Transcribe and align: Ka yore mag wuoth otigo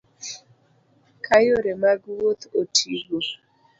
Ka 1.25 1.37
yore 1.45 1.73
mag 1.81 2.01
wuoth 2.15 2.43
otigo 2.59 3.17